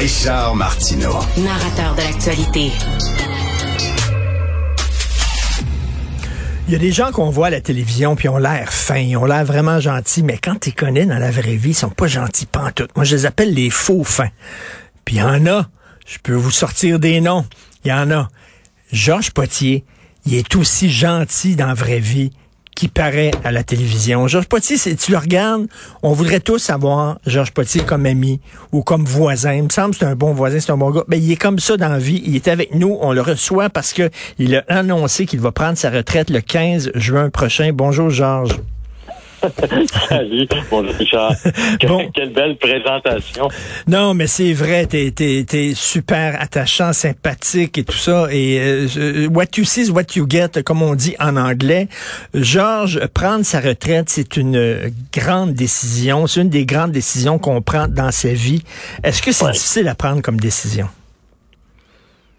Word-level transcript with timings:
Richard 0.00 0.54
Martineau. 0.54 1.12
Narrateur 1.36 1.94
de 1.94 2.00
l'actualité. 2.00 2.72
Il 6.66 6.72
y 6.72 6.74
a 6.74 6.78
des 6.78 6.90
gens 6.90 7.12
qu'on 7.12 7.28
voit 7.28 7.48
à 7.48 7.50
la 7.50 7.60
télévision 7.60 8.16
puis 8.16 8.26
ont 8.30 8.38
l'air 8.38 8.72
fins, 8.72 8.96
ils 8.96 9.18
ont 9.18 9.26
l'air 9.26 9.44
vraiment 9.44 9.78
gentils, 9.78 10.22
mais 10.22 10.38
quand 10.38 10.58
tu 10.58 10.72
connais 10.72 11.04
dans 11.04 11.18
la 11.18 11.30
vraie 11.30 11.56
vie, 11.56 11.72
ils 11.72 11.74
sont 11.74 11.90
pas 11.90 12.06
gentils 12.06 12.46
pantoute. 12.46 12.96
Moi, 12.96 13.04
je 13.04 13.14
les 13.14 13.26
appelle 13.26 13.52
les 13.52 13.68
faux 13.68 14.02
fins. 14.02 14.30
Puis 15.04 15.16
il 15.16 15.18
y 15.18 15.22
en 15.22 15.46
a, 15.46 15.68
je 16.06 16.16
peux 16.22 16.32
vous 16.32 16.50
sortir 16.50 16.98
des 16.98 17.20
noms. 17.20 17.44
Il 17.84 17.90
y 17.90 17.92
en 17.92 18.10
a. 18.10 18.30
Georges 18.92 19.32
Potier, 19.32 19.84
il 20.24 20.34
est 20.34 20.56
aussi 20.56 20.88
gentil 20.90 21.56
dans 21.56 21.66
la 21.66 21.74
vraie 21.74 22.00
vie 22.00 22.32
qui 22.80 22.88
paraît 22.88 23.30
à 23.44 23.52
la 23.52 23.62
télévision. 23.62 24.26
Georges 24.26 24.46
Potier, 24.46 24.78
si 24.78 24.96
tu 24.96 25.10
le 25.12 25.18
regardes, 25.18 25.66
on 26.02 26.14
voudrait 26.14 26.40
tous 26.40 26.70
avoir 26.70 27.18
Georges 27.26 27.50
Potier 27.50 27.82
comme 27.82 28.06
ami 28.06 28.40
ou 28.72 28.82
comme 28.82 29.04
voisin. 29.04 29.52
Il 29.52 29.64
me 29.64 29.68
semble 29.68 29.90
que 29.90 29.98
c'est 29.98 30.06
un 30.06 30.14
bon 30.14 30.32
voisin, 30.32 30.60
c'est 30.60 30.72
un 30.72 30.78
bon 30.78 30.90
gars. 30.90 31.04
Mais 31.06 31.18
ben, 31.18 31.22
il 31.22 31.30
est 31.30 31.36
comme 31.36 31.58
ça 31.58 31.76
dans 31.76 31.90
la 31.90 31.98
vie. 31.98 32.22
Il 32.24 32.36
est 32.36 32.48
avec 32.48 32.74
nous. 32.74 32.96
On 33.02 33.12
le 33.12 33.20
reçoit 33.20 33.68
parce 33.68 33.92
que 33.92 34.08
il 34.38 34.56
a 34.56 34.64
annoncé 34.68 35.26
qu'il 35.26 35.40
va 35.40 35.52
prendre 35.52 35.76
sa 35.76 35.90
retraite 35.90 36.30
le 36.30 36.40
15 36.40 36.92
juin 36.94 37.28
prochain. 37.28 37.72
Bonjour, 37.74 38.08
Georges. 38.08 38.56
Salut, 40.08 40.46
bonjour 40.70 40.94
Richard. 40.94 41.34
Quelle 42.14 42.32
belle 42.32 42.56
présentation. 42.56 43.48
Non, 43.86 44.14
mais 44.14 44.26
c'est 44.26 44.52
vrai, 44.52 44.86
t'es 44.86 45.12
es, 45.18 45.74
super 45.74 46.40
attachant, 46.40 46.92
sympathique 46.92 47.78
et 47.78 47.84
tout 47.84 47.96
ça. 47.96 48.28
Et 48.30 48.58
euh, 48.60 49.28
what 49.28 49.44
you 49.56 49.64
see 49.64 49.82
is 49.82 49.90
what 49.90 50.14
you 50.16 50.26
get, 50.28 50.62
comme 50.64 50.82
on 50.82 50.94
dit 50.94 51.16
en 51.18 51.36
anglais. 51.36 51.88
Georges, 52.34 53.06
prendre 53.08 53.44
sa 53.44 53.60
retraite, 53.60 54.10
c'est 54.10 54.36
une 54.36 54.92
grande 55.12 55.54
décision. 55.54 56.26
C'est 56.26 56.42
une 56.42 56.50
des 56.50 56.66
grandes 56.66 56.92
décisions 56.92 57.38
qu'on 57.38 57.62
prend 57.62 57.88
dans 57.88 58.10
sa 58.10 58.32
vie. 58.32 58.62
Est-ce 59.02 59.22
que 59.22 59.32
c'est 59.32 59.50
difficile 59.52 59.88
à 59.88 59.94
prendre 59.94 60.22
comme 60.22 60.38
décision? 60.38 60.88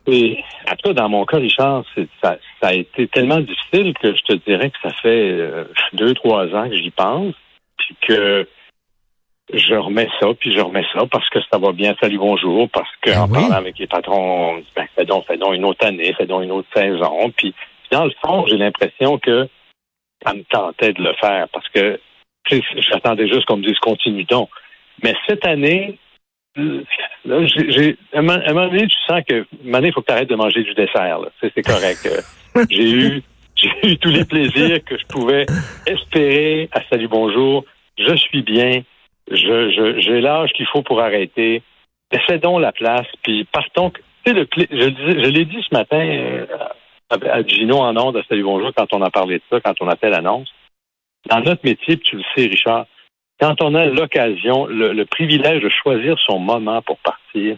Oui. 0.07 0.43
En 0.67 0.75
tout 0.75 0.89
cas, 0.89 0.93
dans 0.93 1.09
mon 1.09 1.25
cas, 1.25 1.37
Richard, 1.37 1.83
ça, 2.23 2.37
ça, 2.61 2.67
a 2.67 2.73
été 2.73 3.07
tellement 3.07 3.39
difficile 3.39 3.93
que 4.01 4.15
je 4.15 4.21
te 4.23 4.33
dirais 4.47 4.71
que 4.71 4.77
ça 4.81 4.93
fait 5.01 5.31
euh, 5.31 5.65
deux, 5.93 6.13
trois 6.13 6.47
ans 6.55 6.69
que 6.69 6.75
j'y 6.75 6.89
pense, 6.89 7.35
puis 7.77 7.95
que 8.07 8.47
je 9.53 9.75
remets 9.75 10.09
ça, 10.19 10.27
puis 10.39 10.53
je 10.53 10.59
remets 10.59 10.85
ça 10.93 11.05
parce 11.11 11.29
que 11.29 11.39
ça 11.51 11.59
va 11.59 11.71
bien, 11.71 11.95
salut, 11.99 12.17
bonjour, 12.17 12.69
parce 12.69 12.89
qu'en 13.03 13.27
ben 13.27 13.41
parlant 13.41 13.55
avec 13.55 13.77
les 13.77 13.87
patrons, 13.87 14.53
on 14.53 14.57
dit, 14.59 14.71
ben, 14.75 14.87
fais 14.95 15.05
donc, 15.05 15.25
fais 15.25 15.37
donc 15.37 15.53
une 15.53 15.65
autre 15.65 15.85
année, 15.85 16.13
fais 16.17 16.25
donc 16.25 16.43
une 16.43 16.51
autre 16.51 16.69
saison. 16.73 17.31
Puis, 17.35 17.53
dans 17.91 18.05
le 18.05 18.13
fond, 18.23 18.45
j'ai 18.47 18.57
l'impression 18.57 19.19
que 19.19 19.47
ça 20.25 20.33
me 20.33 20.43
tentait 20.43 20.93
de 20.93 21.03
le 21.03 21.13
faire 21.19 21.47
parce 21.49 21.67
que 21.69 21.99
j'attendais 22.49 23.27
juste 23.27 23.45
qu'on 23.45 23.57
me 23.57 23.67
dise 23.67 23.79
continue 23.79 24.23
donc. 24.23 24.49
Mais 25.03 25.15
cette 25.27 25.45
année, 25.45 25.97
Là, 26.55 27.45
j'ai, 27.45 27.97
à 28.13 28.19
un 28.19 28.21
moment 28.21 28.67
donné, 28.67 28.87
tu 28.87 28.97
sens 29.07 29.21
que, 29.27 29.45
un 29.65 29.81
il 29.81 29.93
faut 29.93 30.01
que 30.01 30.07
tu 30.07 30.13
arrêtes 30.13 30.29
de 30.29 30.35
manger 30.35 30.63
du 30.63 30.73
dessert. 30.73 31.19
C'est, 31.39 31.61
correct. 31.61 32.05
Euh, 32.05 32.61
j'ai 32.69 32.89
eu, 32.89 33.23
j'ai 33.55 33.91
eu 33.91 33.97
tous 33.97 34.09
les 34.09 34.25
plaisirs 34.25 34.83
que 34.83 34.97
je 34.97 35.05
pouvais 35.05 35.45
espérer 35.85 36.69
à 36.73 36.81
Salut 36.89 37.07
Bonjour. 37.07 37.63
Je 37.97 38.15
suis 38.15 38.41
bien. 38.41 38.83
Je, 39.29 39.99
j'ai 39.99 40.19
l'âge 40.19 40.51
qu'il 40.53 40.65
faut 40.67 40.81
pour 40.81 40.99
arrêter. 40.99 41.61
donc 42.41 42.61
la 42.61 42.73
place, 42.73 43.07
puis 43.23 43.45
partons. 43.45 43.91
Tu 43.91 44.01
sais, 44.25 44.33
le, 44.33 44.47
je, 44.57 45.23
je 45.23 45.29
l'ai 45.29 45.45
dit 45.45 45.63
ce 45.69 45.73
matin 45.73 45.99
euh, 45.99 46.45
à 47.09 47.43
Gino 47.43 47.77
en 47.77 47.95
ondes 47.95 48.17
à 48.17 48.23
Salut 48.27 48.43
Bonjour 48.43 48.71
quand 48.75 48.91
on 48.93 49.01
a 49.01 49.09
parlé 49.09 49.37
de 49.37 49.43
ça, 49.49 49.61
quand 49.61 49.75
on 49.79 49.87
a 49.87 49.95
fait 49.95 50.09
l'annonce. 50.09 50.49
Dans 51.29 51.39
notre 51.39 51.63
métier, 51.63 51.97
tu 51.97 52.17
le 52.17 52.23
sais, 52.35 52.47
Richard, 52.47 52.87
quand 53.41 53.61
on 53.61 53.73
a 53.73 53.85
l'occasion, 53.85 54.67
le, 54.67 55.03
privilège 55.05 55.63
de 55.63 55.69
choisir 55.69 56.15
son 56.25 56.39
moment 56.39 56.81
pour 56.83 56.99
partir, 56.99 57.57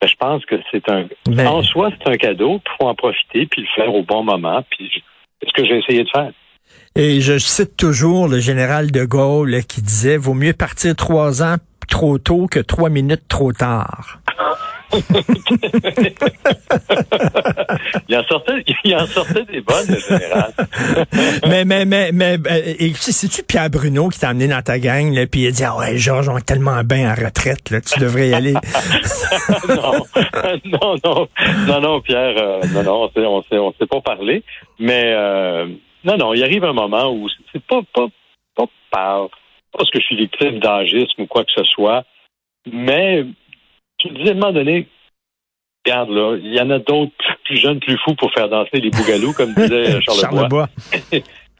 ben, 0.00 0.08
je 0.08 0.14
pense 0.16 0.44
que 0.46 0.56
c'est 0.70 0.88
un. 0.88 1.06
Ben- 1.26 1.46
en 1.46 1.62
soi, 1.62 1.90
c'est 1.98 2.08
un 2.08 2.16
cadeau, 2.16 2.60
il 2.64 2.70
faut 2.78 2.88
en 2.88 2.94
profiter 2.94 3.46
puis 3.46 3.62
le 3.62 3.68
faire 3.74 3.94
au 3.94 4.02
bon 4.02 4.24
moment. 4.24 4.64
Puis 4.70 4.90
c'est 5.40 5.48
ce 5.48 5.52
que 5.52 5.64
j'ai 5.64 5.78
essayé 5.78 6.04
de 6.04 6.08
faire. 6.08 6.32
Et 6.96 7.20
je 7.20 7.38
cite 7.38 7.76
toujours 7.76 8.28
le 8.28 8.40
général 8.40 8.90
de 8.90 9.04
Gaulle 9.04 9.62
qui 9.68 9.82
disait 9.82 10.16
Vaut 10.16 10.34
mieux 10.34 10.54
partir 10.54 10.96
trois 10.96 11.42
ans 11.42 11.56
trop 11.88 12.18
tôt 12.18 12.46
que 12.46 12.60
trois 12.60 12.88
minutes 12.88 13.28
trop 13.28 13.52
tard. 13.52 14.20
il, 18.08 18.16
en 18.16 18.24
sortait, 18.24 18.64
il 18.84 18.96
en 18.96 19.06
sortait 19.06 19.44
des 19.44 19.60
bonnes, 19.60 19.86
le 19.88 19.98
général. 19.98 20.52
mais, 21.48 21.64
mais, 21.64 21.84
mais, 21.84 22.10
mais, 22.12 22.36
euh, 22.50 22.90
c'est-tu 22.94 23.44
Pierre 23.44 23.70
Bruno 23.70 24.08
qui 24.08 24.18
t'a 24.18 24.30
amené 24.30 24.48
dans 24.48 24.62
ta 24.62 24.78
gang, 24.78 25.14
là, 25.14 25.26
puis 25.26 25.42
il 25.42 25.48
a 25.48 25.50
dit, 25.52 25.64
ah 25.64 25.76
ouais, 25.76 25.96
Georges, 25.96 26.28
on 26.28 26.38
est 26.38 26.46
tellement 26.46 26.82
bien 26.82 27.10
en 27.10 27.14
retraite, 27.14 27.70
là, 27.70 27.80
tu 27.80 28.00
devrais 28.00 28.30
y 28.30 28.34
aller. 28.34 28.54
non, 29.68 29.92
non, 30.64 30.96
non, 31.04 31.28
non, 31.66 31.80
non, 31.80 32.00
Pierre, 32.00 32.34
euh, 32.36 32.60
non, 32.74 32.82
non, 32.82 33.10
on 33.14 33.44
on 33.52 33.72
sait 33.78 33.86
pas 33.86 34.00
parler, 34.00 34.42
mais, 34.78 35.12
euh, 35.14 35.66
non, 36.04 36.16
non, 36.16 36.34
il 36.34 36.42
arrive 36.42 36.64
un 36.64 36.72
moment 36.72 37.12
où 37.12 37.28
c'est 37.52 37.64
pas, 37.64 37.80
pas, 37.94 38.06
pas 38.56 38.66
par, 38.90 39.28
parce 39.72 39.90
que 39.90 40.00
je 40.00 40.04
suis 40.04 40.16
victime 40.16 40.58
d'agisme 40.58 41.22
ou 41.22 41.26
quoi 41.26 41.44
que 41.44 41.52
ce 41.54 41.64
soit, 41.64 42.04
mais 42.70 43.24
tu 44.00 44.08
disais 44.10 44.30
à 44.30 44.32
un 44.32 44.34
moment 44.34 44.52
donné, 44.52 44.88
regarde 45.84 46.10
là, 46.10 46.36
il 46.42 46.54
y 46.54 46.60
en 46.60 46.70
a 46.70 46.78
d'autres 46.78 47.12
plus 47.44 47.56
jeunes, 47.56 47.80
plus 47.80 47.98
fous 48.04 48.14
pour 48.14 48.32
faire 48.32 48.48
danser 48.48 48.80
les 48.80 48.90
bougalous, 48.90 49.32
comme 49.32 49.54
disait 49.54 50.00
Charles 50.02 50.68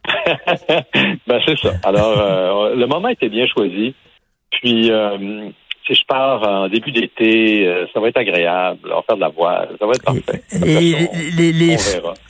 ben 1.26 1.40
c'est 1.44 1.58
ça. 1.58 1.74
Alors, 1.84 2.18
euh, 2.18 2.74
le 2.74 2.86
moment 2.86 3.08
était 3.08 3.28
bien 3.28 3.46
choisi. 3.46 3.94
Puis, 4.50 4.90
euh, 4.90 5.50
si 5.86 5.94
je 5.94 6.04
pars 6.06 6.42
en 6.42 6.68
début 6.68 6.90
d'été, 6.90 7.66
euh, 7.66 7.86
ça 7.92 8.00
va 8.00 8.08
être 8.08 8.16
agréable. 8.16 8.80
On 8.90 8.96
va 8.96 9.02
faire 9.02 9.16
de 9.16 9.20
la 9.20 9.28
voile, 9.28 9.76
ça 9.78 9.86
va 9.86 9.92
être 9.92 10.02
parfait. 10.02 10.42
Et, 10.52 10.96
les, 11.36 11.52
les, 11.52 11.76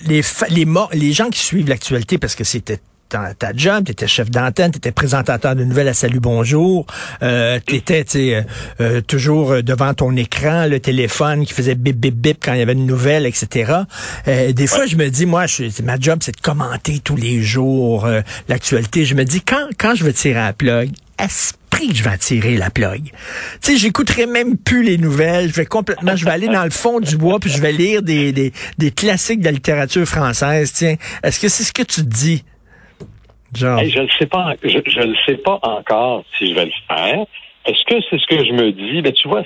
les, 0.09 0.21
les, 0.51 0.65
les 0.95 1.13
gens 1.13 1.31
qui 1.31 1.39
suivent 1.39 1.69
l'actualité, 1.69 2.19
parce 2.19 2.35
que 2.35 2.45
c'était 2.45 2.81
ta, 3.11 3.35
ta 3.35 3.53
job, 3.55 3.85
tu 3.85 3.93
étais 3.93 4.07
chef 4.07 4.31
d'antenne, 4.31 4.71
tu 4.71 4.79
étais 4.79 4.93
présentateur 4.93 5.55
de 5.55 5.65
nouvelles 5.65 5.89
à 5.89 5.95
Salut 5.95 6.21
Bonjour, 6.21 6.87
euh, 7.23 7.59
tu 7.67 7.75
étais 7.75 8.05
euh, 8.17 8.43
euh, 8.81 9.01
toujours 9.01 9.63
devant 9.63 9.93
ton 9.95 10.17
écran, 10.17 10.67
le 10.67 10.79
téléphone 10.79 11.45
qui 11.45 11.53
faisait 11.53 11.75
bip 11.75 11.97
bip 11.97 12.15
bip 12.15 12.39
quand 12.43 12.53
il 12.53 12.61
y 12.61 12.63
avait 12.63 12.73
une 12.73 12.87
nouvelle, 12.87 13.27
etc. 13.27 13.73
Euh, 14.29 14.53
des 14.53 14.67
fois, 14.67 14.87
je 14.87 14.97
me 14.97 15.09
dis, 15.09 15.27
moi, 15.27 15.47
je, 15.47 15.83
ma 15.83 15.99
job, 15.99 16.21
c'est 16.23 16.37
de 16.37 16.41
commenter 16.41 17.01
tous 17.01 17.17
les 17.17 17.43
jours 17.43 18.09
l'actualité. 18.49 19.05
Je 19.05 19.15
me 19.15 19.25
dis, 19.25 19.41
quand, 19.41 19.67
quand 19.77 19.95
je 19.95 20.05
vais 20.05 20.13
tirer 20.13 20.35
la 20.35 20.53
plug, 20.53 20.91
esprit 21.19 21.89
que 21.89 21.95
je 21.95 22.05
vais 22.05 22.17
tirer 22.17 22.57
la 22.57 22.71
plug. 22.71 23.03
Tu 23.05 23.13
sais, 23.73 23.77
j'écouterai 23.77 24.27
même 24.27 24.57
plus 24.57 24.83
les 24.85 24.99
nouvelles. 24.99 25.49
Je 25.51 25.55
vais 25.55 25.67
complètement, 25.67 26.15
je 26.15 26.25
vais 26.25 26.31
aller 26.31 26.47
dans 26.47 26.65
le 26.65 26.71
fond 26.71 27.01
du 27.01 27.17
bois 27.17 27.41
puis 27.41 27.51
je 27.51 27.61
vais 27.61 27.73
lire 27.73 28.03
des, 28.03 28.33
des, 28.33 28.53
des 28.79 28.91
classiques 28.91 29.41
de 29.41 29.47
la 29.47 29.53
littérature 29.53 30.07
française. 30.07 30.73
Tiens, 30.73 30.97
est-ce 31.23 31.41
que 31.41 31.49
c'est 31.49 31.65
ce 31.65 31.73
que 31.73 31.83
tu 31.83 32.03
dis? 32.03 32.45
Je 33.55 34.01
ne 34.01 34.09
sais 34.19 34.27
pas, 34.27 34.55
je, 34.63 35.01
ne 35.07 35.15
sais 35.27 35.37
pas 35.37 35.59
encore 35.63 36.25
si 36.37 36.49
je 36.49 36.55
vais 36.55 36.67
le 36.67 36.73
faire. 36.89 37.25
Est-ce 37.67 37.85
que 37.85 38.01
c'est 38.09 38.19
ce 38.19 38.27
que 38.27 38.45
je 38.45 38.53
me 38.53 38.73
dis? 38.73 39.03
Ben, 39.03 39.13
tu 39.13 39.29
vois, 39.29 39.43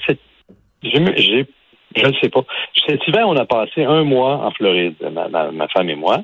je 0.83 2.07
ne 2.07 2.13
sais 2.21 2.29
pas. 2.29 2.45
Cet 2.87 3.07
hiver, 3.07 3.29
on 3.29 3.37
a 3.37 3.47
passé 3.47 3.85
un 3.85 4.05
mois 4.05 4.37
en 4.37 4.51
Floride, 4.51 4.97
ma, 5.13 5.69
femme 5.69 5.91
et 5.91 5.95
moi, 5.95 6.23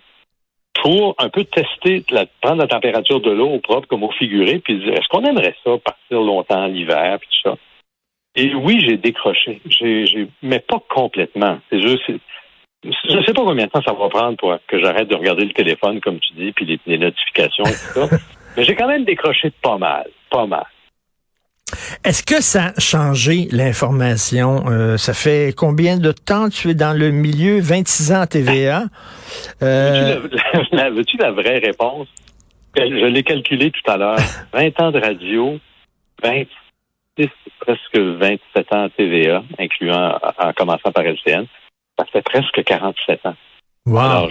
pour 0.82 1.14
un 1.18 1.28
peu 1.28 1.44
tester, 1.44 2.04
prendre 2.40 2.62
la 2.62 2.68
température 2.68 3.20
de 3.20 3.30
l'eau 3.30 3.48
au 3.48 3.58
propre 3.58 3.88
comme 3.88 4.04
au 4.04 4.12
figuré, 4.12 4.58
puis 4.58 4.78
dire, 4.78 4.92
est-ce 4.92 5.08
qu'on 5.08 5.24
aimerait 5.24 5.56
ça, 5.64 5.76
partir 5.78 6.20
longtemps 6.20 6.66
l'hiver, 6.66 7.18
puis 7.18 7.28
tout 7.28 7.50
ça? 7.50 7.56
Et 8.36 8.54
oui, 8.54 8.80
j'ai 8.86 8.96
décroché. 8.96 9.60
Mais 10.42 10.60
pas 10.60 10.80
complètement. 10.88 11.58
C'est 11.68 11.80
juste, 11.80 12.08
je 12.82 13.16
ne 13.16 13.22
sais 13.24 13.34
pas 13.34 13.42
combien 13.42 13.66
de 13.66 13.70
temps 13.70 13.82
ça 13.82 13.92
va 13.92 14.08
prendre 14.08 14.36
pour 14.38 14.56
que 14.66 14.80
j'arrête 14.80 15.08
de 15.08 15.14
regarder 15.14 15.44
le 15.44 15.52
téléphone, 15.52 16.00
comme 16.00 16.18
tu 16.18 16.32
dis, 16.34 16.52
puis 16.52 16.80
les, 16.86 16.98
notifications, 16.98 17.64
tout 17.64 18.08
ça. 18.08 18.08
Mais 18.56 18.64
j'ai 18.64 18.74
quand 18.74 18.88
même 18.88 19.04
décroché 19.04 19.52
pas 19.62 19.78
mal, 19.78 20.08
pas 20.30 20.46
mal. 20.46 20.64
Est-ce 22.04 22.24
que 22.24 22.42
ça 22.42 22.72
a 22.76 22.80
changé 22.80 23.46
l'information? 23.52 24.64
Euh, 24.68 24.96
ça 24.96 25.14
fait 25.14 25.54
combien 25.56 25.98
de 25.98 26.10
temps 26.10 26.48
tu 26.48 26.70
es 26.70 26.74
dans 26.74 26.98
le 26.98 27.10
milieu? 27.10 27.60
26 27.60 28.12
ans 28.12 28.20
à 28.22 28.26
TVA? 28.26 28.84
Euh... 29.62 30.18
Veux-tu 30.92 31.16
la, 31.18 31.30
vraie 31.30 31.58
réponse? 31.58 32.08
Je 32.76 33.06
l'ai 33.06 33.22
calculé 33.22 33.70
tout 33.70 33.90
à 33.90 33.96
l'heure. 33.96 34.18
20 34.52 34.80
ans 34.80 34.90
de 34.90 34.98
radio, 34.98 35.58
26, 36.22 37.28
presque 37.60 37.96
27 37.96 38.72
ans 38.72 38.84
à 38.84 38.88
TVA, 38.90 39.42
incluant 39.58 40.18
en 40.38 40.52
commençant 40.52 40.90
par 40.92 41.04
LCN 41.04 41.46
ça 42.04 42.12
fait 42.12 42.22
presque 42.22 42.62
47 42.64 43.26
ans. 43.26 43.34
Wow. 43.86 43.98
Alors, 43.98 44.30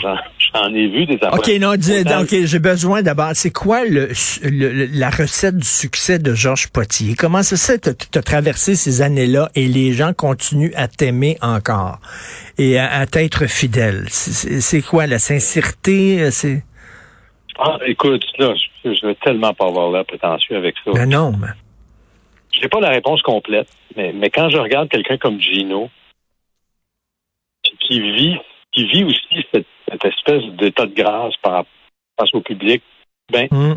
j'en 0.53 0.73
ai 0.73 0.87
vu 0.87 1.05
des 1.07 1.15
OK, 1.15 1.49
non, 1.59 1.73
OK, 1.73 2.45
j'ai 2.45 2.59
besoin 2.59 3.01
d'abord. 3.01 3.31
C'est 3.33 3.51
quoi 3.51 3.83
le, 3.83 4.09
la 4.93 5.09
recette 5.09 5.57
du 5.57 5.67
succès 5.67 6.19
de 6.19 6.35
Georges 6.35 6.69
Potier? 6.71 7.15
Comment 7.17 7.41
ça 7.41 7.57
se 7.57 7.71
fait? 7.71 7.97
Tu 8.11 8.19
as 8.19 8.21
traversé 8.21 8.75
ces 8.75 9.01
années-là 9.01 9.49
et 9.55 9.67
les 9.67 9.91
gens 9.93 10.13
continuent 10.13 10.71
à 10.75 10.87
t'aimer 10.87 11.37
encore 11.41 11.97
et 12.59 12.77
à, 12.77 13.05
t'être 13.07 13.47
fidèle? 13.47 14.05
C'est 14.09 14.83
quoi 14.83 15.07
la 15.07 15.17
sincérité? 15.17 16.29
C'est 16.29 16.63
Ah, 17.57 17.79
écoute, 17.87 18.23
là, 18.37 18.53
je, 18.85 18.93
je 18.93 19.07
veux 19.07 19.15
tellement 19.15 19.55
pas 19.55 19.65
avoir 19.65 19.91
l'air 19.91 20.05
prétentieux 20.05 20.57
avec 20.57 20.75
ça. 20.85 20.91
Ben 20.93 21.09
non, 21.09 21.33
mais... 21.39 21.47
je 22.53 22.61
n'ai 22.61 22.69
pas 22.69 22.79
la 22.79 22.89
réponse 22.89 23.23
complète, 23.23 23.67
mais, 23.97 24.13
mais 24.13 24.29
quand 24.29 24.49
je 24.49 24.57
regarde 24.57 24.89
quelqu'un 24.89 25.17
comme 25.17 25.41
Gino, 25.41 25.89
qui 27.89 27.99
vit, 27.99 28.37
qui 28.71 28.85
vit 28.85 29.03
aussi 29.03 29.45
cette, 29.51 29.65
espèce 30.05 30.43
d'état 30.53 30.85
de 30.85 30.93
grâce 30.93 31.35
par 31.41 31.65
face 32.17 32.33
au 32.33 32.41
public, 32.41 32.83
ben, 33.31 33.47
mm. 33.49 33.75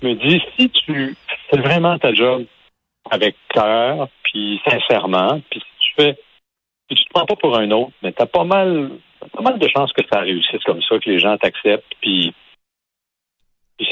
je 0.00 0.06
me 0.06 0.14
dis, 0.14 0.42
si 0.56 0.68
tu 0.68 1.16
fais 1.48 1.56
vraiment 1.56 1.98
ta 1.98 2.12
job 2.12 2.44
avec 3.10 3.36
cœur, 3.48 4.08
puis 4.22 4.60
sincèrement, 4.68 5.40
puis 5.50 5.60
si 5.60 5.80
tu 5.80 5.94
fais, 5.96 6.18
si 6.90 6.96
tu 6.96 7.04
te 7.04 7.10
prends 7.14 7.24
pas 7.24 7.36
pour 7.36 7.56
un 7.56 7.70
autre, 7.70 7.92
mais 8.02 8.12
t'as 8.12 8.26
pas 8.26 8.44
mal, 8.44 8.90
pas 9.32 9.42
mal 9.42 9.58
de 9.58 9.68
chances 9.68 9.92
que 9.94 10.04
ça 10.12 10.20
réussisse 10.20 10.62
comme 10.64 10.82
ça, 10.82 10.98
que 10.98 11.08
les 11.08 11.18
gens 11.18 11.38
t'acceptent, 11.38 11.94
puis 12.02 12.34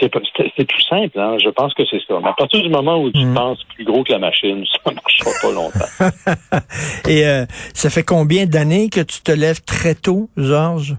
c'est 0.01 0.11
tout 0.11 0.81
simple, 0.89 1.19
hein? 1.19 1.37
je 1.43 1.49
pense 1.51 1.75
que 1.75 1.83
c'est 1.91 2.01
ça. 2.07 2.19
Mais 2.21 2.29
à 2.29 2.33
partir 2.33 2.63
du 2.63 2.69
moment 2.69 3.01
où 3.03 3.11
tu 3.11 3.25
mm. 3.25 3.35
penses 3.35 3.63
plus 3.75 3.85
gros 3.85 4.05
que 4.05 4.13
la 4.13 4.19
machine, 4.19 4.65
ça 4.85 4.91
ne 4.91 4.97
marchera 4.97 5.31
pas 5.41 5.53
longtemps. 5.53 6.61
Et 7.09 7.27
euh, 7.27 7.45
ça 7.75 7.91
fait 7.91 8.03
combien 8.03 8.47
d'années 8.47 8.89
que 8.89 9.01
tu 9.01 9.23
te 9.23 9.33
lèves 9.33 9.63
très 9.63 9.95
tôt, 9.95 10.29
Georges? 10.37 10.97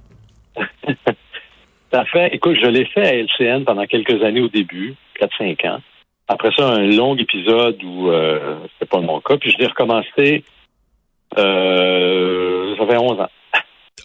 ça 1.91 2.05
fait, 2.05 2.35
écoute, 2.35 2.57
je 2.61 2.67
l'ai 2.67 2.85
fait 2.85 3.07
à 3.07 3.15
LCN 3.15 3.65
pendant 3.65 3.85
quelques 3.85 4.23
années 4.23 4.41
au 4.41 4.49
début, 4.49 4.95
4-5 5.19 5.69
ans. 5.69 5.79
Après 6.27 6.51
ça, 6.55 6.67
un 6.69 6.87
long 6.87 7.15
épisode 7.17 7.83
où 7.83 8.09
euh, 8.09 8.57
c'était 8.73 8.89
pas 8.89 9.01
mon 9.01 9.19
cas, 9.19 9.37
puis 9.37 9.51
je 9.51 9.57
l'ai 9.57 9.67
recommencé, 9.67 10.43
euh, 11.37 12.75
ça 12.77 12.87
fait 12.87 12.97
11 12.97 13.19
ans. 13.19 13.29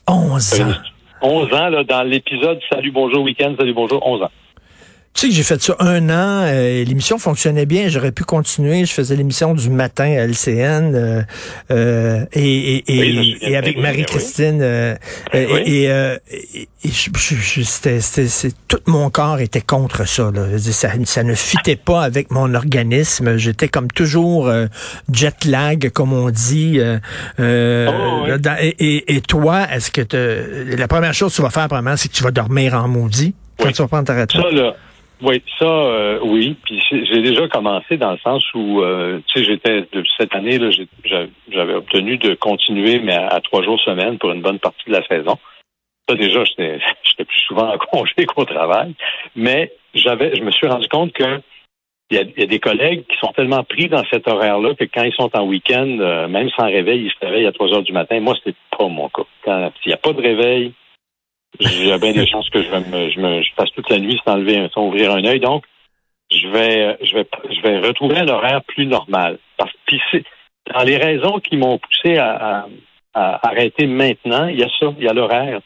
11 0.08 0.60
ans? 0.60 0.72
11 1.20 1.52
ans, 1.52 1.68
là, 1.68 1.84
dans 1.84 2.02
l'épisode 2.02 2.60
Salut, 2.70 2.90
bonjour, 2.90 3.22
week-end, 3.22 3.54
salut, 3.58 3.74
bonjour, 3.74 4.04
11 4.06 4.22
ans. 4.22 4.30
Tu 5.18 5.22
sais 5.22 5.30
que 5.30 5.34
j'ai 5.34 5.42
fait 5.42 5.60
ça 5.60 5.74
un 5.80 6.10
an, 6.10 6.44
euh, 6.46 6.84
l'émission 6.84 7.18
fonctionnait 7.18 7.66
bien, 7.66 7.88
j'aurais 7.88 8.12
pu 8.12 8.22
continuer, 8.22 8.84
je 8.84 8.92
faisais 8.92 9.16
l'émission 9.16 9.52
du 9.52 9.68
matin 9.68 10.04
à 10.04 10.28
LCN 10.28 10.94
euh, 10.94 11.22
euh, 11.72 12.24
et, 12.32 12.84
et, 12.86 13.56
avec 13.56 13.78
Marie-Christine 13.78 14.62
et, 15.34 15.50
c'était, 16.84 17.98
tout 18.68 18.78
mon 18.86 19.10
corps 19.10 19.40
était 19.40 19.60
contre 19.60 20.06
ça, 20.06 20.30
là. 20.32 20.56
Ça, 20.56 20.90
ça 21.04 21.24
ne 21.24 21.34
fitait 21.34 21.74
pas 21.74 22.04
avec 22.04 22.30
mon 22.30 22.54
organisme, 22.54 23.38
j'étais 23.38 23.66
comme 23.66 23.90
toujours 23.90 24.48
jet 25.12 25.44
lag 25.44 25.90
comme 25.90 26.12
on 26.12 26.30
dit. 26.30 26.78
Oh, 26.80 27.42
et, 28.78 29.20
toi, 29.26 29.66
est-ce 29.72 29.90
que 29.90 30.76
la 30.76 30.86
première 30.86 31.12
chose 31.12 31.32
que 31.32 31.36
tu 31.38 31.42
vas 31.42 31.50
faire 31.50 31.66
probablement, 31.66 31.96
c'est 31.96 32.08
que 32.08 32.14
tu 32.14 32.22
vas 32.22 32.30
dormir 32.30 32.74
en 32.74 32.86
maudit 32.86 33.34
quand 33.58 33.72
tu 33.72 33.82
vas 33.82 33.88
prendre 33.88 34.04
ta 34.04 34.14
retraite? 34.14 34.76
Oui, 35.20 35.42
ça, 35.58 35.64
euh, 35.64 36.20
oui. 36.22 36.56
Puis 36.64 36.80
j'ai 36.90 37.22
déjà 37.22 37.48
commencé 37.48 37.96
dans 37.96 38.12
le 38.12 38.18
sens 38.18 38.44
où, 38.54 38.82
euh, 38.82 39.20
tu 39.26 39.40
sais, 39.40 39.50
j'étais 39.50 39.88
cette 40.16 40.34
année 40.34 40.58
là, 40.58 40.70
j'avais 41.50 41.74
obtenu 41.74 42.18
de 42.18 42.34
continuer, 42.34 43.00
mais 43.00 43.14
à, 43.14 43.40
trois 43.40 43.62
jours 43.64 43.80
semaine 43.80 44.18
pour 44.18 44.30
une 44.30 44.42
bonne 44.42 44.60
partie 44.60 44.84
de 44.86 44.92
la 44.92 45.06
saison. 45.06 45.36
Ça 46.08 46.14
déjà, 46.14 46.44
j'étais 46.44 46.78
plus 47.24 47.40
souvent 47.46 47.74
en 47.74 47.78
congé 47.78 48.14
qu'au 48.26 48.44
travail, 48.44 48.94
mais 49.34 49.72
j'avais, 49.94 50.36
je 50.36 50.42
me 50.42 50.52
suis 50.52 50.68
rendu 50.68 50.88
compte 50.88 51.12
que 51.12 51.40
il 52.10 52.16
y, 52.38 52.42
a, 52.42 52.46
des 52.46 52.58
collègues 52.58 53.04
qui 53.06 53.18
sont 53.18 53.32
tellement 53.32 53.64
pris 53.64 53.88
dans 53.88 54.02
cet 54.10 54.26
horaire-là 54.28 54.74
que 54.74 54.84
quand 54.84 55.02
ils 55.02 55.12
sont 55.12 55.28
en 55.36 55.44
week-end, 55.44 55.98
euh, 56.00 56.26
même 56.26 56.48
sans 56.56 56.64
réveil, 56.64 57.04
ils 57.04 57.10
se 57.10 57.26
réveillent 57.26 57.46
à 57.46 57.52
trois 57.52 57.68
heures 57.68 57.82
du 57.82 57.92
matin. 57.92 58.18
Moi, 58.20 58.34
c'était 58.38 58.56
pas 58.78 58.88
mon 58.88 59.10
cas. 59.10 59.24
Quand 59.44 59.70
il 59.84 59.88
n'y 59.88 59.92
a 59.92 59.98
pas 59.98 60.14
de 60.14 60.22
réveil, 60.22 60.72
j'ai 61.60 61.98
bien 61.98 62.12
des 62.12 62.26
chances 62.30 62.48
que 62.50 62.62
je 62.62 62.68
vais 62.70 62.80
me, 62.80 63.10
je 63.10 63.20
me, 63.20 63.42
je 63.42 63.54
passe 63.56 63.70
toute 63.72 63.90
la 63.90 63.98
nuit 63.98 64.20
sans 64.24 64.38
ouvrir 64.82 65.12
un 65.12 65.24
œil. 65.24 65.40
Donc, 65.40 65.64
je 66.30 66.46
vais, 66.48 66.96
je 67.02 67.14
vais, 67.14 67.26
je 67.50 67.62
vais 67.62 67.78
retrouver 67.78 68.18
un 68.18 68.28
horaire 68.28 68.62
plus 68.64 68.86
normal. 68.86 69.38
Parce 69.56 69.72
que 69.86 70.22
dans 70.72 70.82
les 70.82 70.96
raisons 70.96 71.40
qui 71.40 71.56
m'ont 71.56 71.78
poussé 71.78 72.18
à, 72.18 72.66
à, 73.14 73.48
arrêter 73.48 73.86
maintenant, 73.86 74.46
il 74.48 74.58
y 74.58 74.62
a 74.62 74.68
ça, 74.78 74.94
il 74.98 75.04
y 75.04 75.08
a 75.08 75.12
l'horaire 75.12 75.60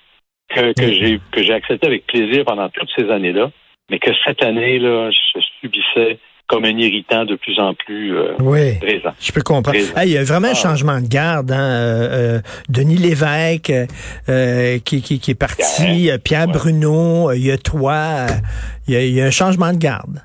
que, 0.48 0.72
que 0.72 0.92
j'ai 0.92 1.20
que 1.30 1.42
j'ai 1.42 1.54
accepté 1.54 1.86
avec 1.86 2.06
plaisir 2.06 2.44
pendant 2.44 2.68
toutes 2.68 2.90
ces 2.96 3.10
années-là, 3.10 3.50
mais 3.90 3.98
que 3.98 4.10
cette 4.24 4.42
année-là, 4.42 5.10
je 5.10 5.40
subissais 5.60 6.18
comme 6.52 6.66
un 6.66 6.76
irritant 6.76 7.24
de 7.24 7.34
plus 7.34 7.58
en 7.58 7.72
plus 7.72 8.14
euh, 8.14 8.34
oui, 8.40 8.78
présent. 8.78 9.14
Je 9.18 9.32
peux 9.32 9.40
comprendre. 9.40 9.78
il 10.04 10.10
y 10.10 10.18
a 10.18 10.22
vraiment 10.22 10.48
un 10.48 10.50
ah. 10.50 10.54
changement 10.54 11.00
de 11.00 11.08
garde. 11.08 11.50
Hein? 11.50 11.62
Euh, 11.62 12.08
euh, 12.36 12.40
Denis 12.68 12.96
Lévesque 12.96 13.72
qui, 14.84 15.02
qui, 15.02 15.30
est 15.30 15.38
parti, 15.38 16.10
Pierre 16.22 16.48
Bruno, 16.48 17.32
il 17.32 17.46
y 17.46 17.50
a 17.50 17.56
toi. 17.56 18.26
Il 18.86 18.94
y 18.94 19.20
a, 19.22 19.24
un 19.24 19.30
changement 19.30 19.72
de 19.72 19.78
garde. 19.78 20.20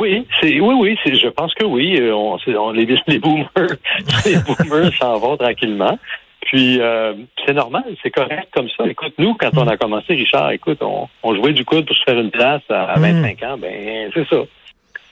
Oui, 0.00 0.26
c'est 0.40 0.58
oui, 0.58 0.74
oui, 0.76 0.98
c'est, 1.04 1.14
je 1.14 1.28
pense 1.28 1.54
que 1.54 1.64
oui. 1.64 2.00
On, 2.12 2.36
on 2.56 2.72
les, 2.72 2.86
les 3.06 3.18
boomers, 3.20 3.46
les 4.26 4.38
boomers 4.38 4.92
s'en 4.94 5.18
vont 5.18 5.36
tranquillement. 5.36 5.96
Puis 6.40 6.80
c'est 7.46 7.54
normal, 7.54 7.84
c'est 8.02 8.10
correct 8.10 8.48
comme 8.52 8.68
ça. 8.76 8.88
Écoute, 8.88 9.14
nous, 9.18 9.34
quand 9.34 9.56
on 9.56 9.68
a 9.68 9.76
commencé, 9.76 10.14
Richard, 10.14 10.50
écoute, 10.50 10.82
on, 10.82 11.34
jouait 11.36 11.52
du 11.52 11.64
coude 11.64 11.86
pour 11.86 11.94
se 11.94 12.02
faire 12.02 12.18
une 12.18 12.32
place 12.32 12.62
à, 12.70 12.98
25 12.98 13.40
hmm. 13.40 13.44
ans, 13.44 13.58
ben 13.58 14.10
c'est 14.12 14.26
ça 14.28 14.42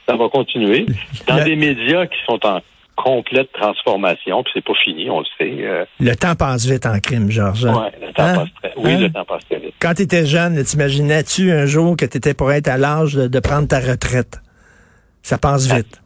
ça 0.07 0.17
va 0.17 0.29
continuer. 0.29 0.87
Dans 1.27 1.43
des 1.43 1.57
médias 1.57 2.07
qui 2.07 2.19
sont 2.27 2.45
en 2.47 2.61
complète 2.97 3.53
transformation, 3.53 4.43
puis 4.43 4.53
c'est 4.55 4.65
pas 4.65 4.75
fini, 4.83 5.11
on 5.11 5.21
le 5.21 5.27
sait. 5.39 5.55
Euh. 5.61 5.85
Le 6.01 6.15
temps 6.15 6.35
passe 6.35 6.67
vite 6.67 6.87
en 6.87 6.99
crime, 6.99 7.31
Georges. 7.31 7.65
Ouais, 7.65 7.93
le 8.01 8.13
temps 8.13 8.23
hein? 8.23 8.35
passe 8.37 8.49
très, 8.63 8.73
oui, 8.77 8.93
hein? 8.93 9.01
le 9.01 9.13
temps 9.13 9.25
passe 9.25 9.45
très 9.49 9.59
vite. 9.59 9.75
Quand 9.81 9.95
tu 9.95 10.03
étais 10.03 10.25
jeune, 10.25 10.63
t'imaginais-tu 10.65 11.53
un 11.53 11.67
jour 11.67 11.97
que 11.97 12.07
tu 12.07 12.17
étais 12.17 12.35
pour 12.35 12.51
être 12.53 12.69
à 12.69 12.79
l'âge 12.79 13.15
de, 13.15 13.41
prendre 13.41 13.69
ta 13.69 13.81
retraite? 13.81 14.41
Ça 15.23 15.39
passe 15.39 15.71
vite. 15.71 16.01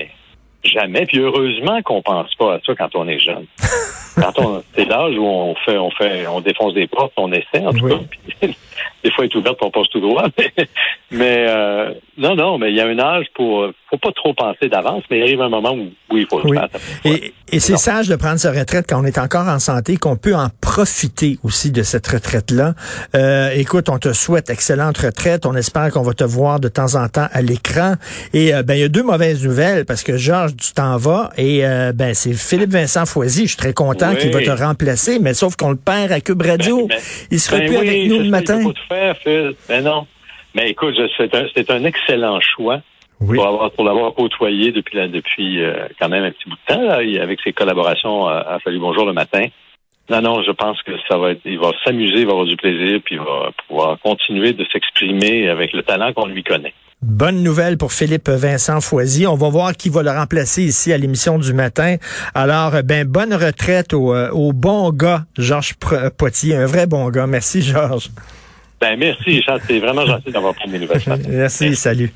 Jamais. 0.64 1.06
Puis 1.06 1.20
heureusement 1.20 1.80
qu'on 1.82 2.02
pense 2.02 2.34
pas 2.34 2.54
à 2.54 2.60
ça 2.66 2.74
quand 2.74 2.94
on 2.94 3.06
est 3.08 3.18
jeune. 3.18 3.46
quand 4.16 4.38
on, 4.38 4.62
c'est 4.74 4.84
l'âge 4.84 5.16
où 5.16 5.24
on 5.24 5.54
fait, 5.54 5.78
on 5.78 5.90
fait, 5.90 6.26
on 6.26 6.40
défonce 6.40 6.74
des 6.74 6.86
portes, 6.86 7.12
on 7.16 7.32
essaie 7.32 7.64
en 7.64 7.72
tout 7.72 7.86
cas. 7.86 8.48
Des 9.02 9.10
fois, 9.10 9.24
elle 9.24 9.30
est 9.30 9.36
ouverte, 9.36 9.58
on 9.62 9.70
passe 9.70 9.88
tout 9.88 10.00
droit. 10.00 10.26
Mais, 11.10 11.46
euh, 11.48 11.92
non, 12.18 12.36
non, 12.36 12.56
mais 12.56 12.70
il 12.70 12.76
y 12.76 12.80
a 12.80 12.86
un 12.86 12.98
âge 13.00 13.26
pour, 13.34 13.66
faut 13.90 13.98
pas 13.98 14.12
trop 14.12 14.32
penser 14.32 14.68
d'avance, 14.68 15.02
mais 15.10 15.18
il 15.18 15.22
arrive 15.22 15.40
un 15.40 15.48
moment 15.48 15.72
où, 15.72 15.90
oui, 16.12 16.20
il 16.20 16.26
faut 16.26 16.40
le 16.40 16.54
faire. 16.54 16.68
Et, 17.04 17.32
et 17.50 17.58
c'est 17.58 17.76
sage 17.76 18.06
de 18.06 18.14
prendre 18.14 18.38
sa 18.38 18.52
retraite 18.52 18.86
quand 18.88 19.02
on 19.02 19.04
est 19.04 19.18
encore 19.18 19.48
en 19.48 19.58
santé, 19.58 19.96
qu'on 19.96 20.16
peut 20.16 20.36
en 20.36 20.48
profiter 20.60 21.38
aussi 21.42 21.72
de 21.72 21.82
cette 21.82 22.06
retraite-là. 22.06 22.74
Euh, 23.16 23.50
écoute, 23.54 23.88
on 23.88 23.98
te 23.98 24.12
souhaite 24.12 24.50
excellente 24.50 24.98
retraite. 24.98 25.46
On 25.46 25.56
espère 25.56 25.90
qu'on 25.90 26.02
va 26.02 26.14
te 26.14 26.22
voir 26.22 26.60
de 26.60 26.68
temps 26.68 26.94
en 26.94 27.08
temps 27.08 27.26
à 27.32 27.42
l'écran. 27.42 27.94
Et 28.32 28.54
euh, 28.54 28.62
ben, 28.62 28.74
il 28.74 28.80
y 28.80 28.84
a 28.84 28.88
deux 28.88 29.02
mauvaises 29.02 29.42
nouvelles 29.44 29.84
parce 29.84 30.04
que 30.04 30.16
Georges, 30.16 30.54
tu 30.56 30.72
t'en 30.72 30.96
vas 30.96 31.30
et 31.36 31.66
euh, 31.66 31.92
ben 31.92 32.14
c'est 32.14 32.34
Philippe 32.34 32.70
Vincent 32.70 33.06
Foisy. 33.06 33.42
Je 33.42 33.48
suis 33.48 33.56
très 33.56 33.72
content 33.72 34.14
qu'il 34.14 34.32
va 34.32 34.42
te 34.42 34.62
remplacer, 34.62 35.18
mais 35.18 35.34
sauf 35.34 35.56
qu'on 35.56 35.70
le 35.70 35.76
perd 35.76 36.12
à 36.12 36.20
Cube 36.20 36.42
Radio. 36.42 36.86
Ben, 36.86 36.98
il 37.30 37.40
sera 37.40 37.58
ben 37.58 37.66
plus 37.66 37.76
avec 37.76 38.08
nous 38.08 38.18
le 38.20 38.30
matin. 38.30 38.62
Faire, 38.90 39.16
Phil? 39.16 39.54
Ben 39.68 39.84
non. 39.84 40.06
Mais 40.54 40.70
écoute, 40.70 40.94
c'est 41.16 41.34
un, 41.34 41.76
un 41.76 41.84
excellent 41.84 42.40
choix. 42.40 42.80
Pour, 43.18 43.46
avoir, 43.46 43.70
pour 43.72 43.84
l'avoir 43.84 44.14
côtoyé 44.14 44.72
depuis, 44.72 44.96
depuis 45.10 45.62
euh, 45.62 45.88
quand 45.98 46.08
même 46.08 46.24
un 46.24 46.30
petit 46.30 46.48
bout 46.48 46.56
de 46.56 46.74
temps, 46.74 46.82
là, 46.82 47.22
avec 47.22 47.38
ses 47.44 47.52
collaborations 47.52 48.26
à, 48.26 48.38
à 48.38 48.58
Salut 48.64 48.78
Bonjour 48.78 49.04
le 49.04 49.12
matin. 49.12 49.46
Non, 50.08 50.22
non, 50.22 50.42
je 50.42 50.50
pense 50.52 50.82
que 50.82 50.92
ça 51.06 51.18
va 51.18 51.32
être, 51.32 51.42
il 51.44 51.58
va 51.58 51.70
s'amuser, 51.84 52.20
il 52.20 52.24
va 52.24 52.32
avoir 52.32 52.46
du 52.46 52.56
plaisir, 52.56 52.98
puis 53.04 53.16
il 53.16 53.20
va 53.20 53.50
pouvoir 53.68 53.98
continuer 54.00 54.54
de 54.54 54.64
s'exprimer 54.72 55.50
avec 55.50 55.74
le 55.74 55.82
talent 55.82 56.14
qu'on 56.14 56.26
lui 56.26 56.42
connaît. 56.42 56.72
Bonne 57.02 57.42
nouvelle 57.42 57.76
pour 57.76 57.92
Philippe 57.92 58.30
Vincent 58.30 58.80
Foisy. 58.80 59.26
On 59.26 59.36
va 59.36 59.50
voir 59.50 59.72
qui 59.74 59.90
va 59.90 60.02
le 60.02 60.10
remplacer 60.10 60.62
ici 60.62 60.90
à 60.90 60.96
l'émission 60.96 61.38
du 61.38 61.52
matin. 61.52 61.96
Alors, 62.34 62.72
ben, 62.82 63.06
bonne 63.06 63.34
retraite 63.34 63.92
au, 63.92 64.14
euh, 64.14 64.30
au 64.32 64.54
bon 64.54 64.90
gars, 64.90 65.24
Georges 65.36 65.74
Poitier, 66.18 66.56
un 66.56 66.66
vrai 66.66 66.86
bon 66.86 67.08
gars. 67.10 67.26
Merci, 67.26 67.60
Georges. 67.60 68.08
Ben, 68.80 68.98
merci, 68.98 69.36
Richard. 69.36 69.60
C'est 69.66 69.78
vraiment 69.78 70.06
gentil 70.06 70.30
d'avoir 70.30 70.54
pris 70.54 70.68
mes 70.68 70.78
nouvelles. 70.78 71.02
merci, 71.28 71.76
salut. 71.76 72.10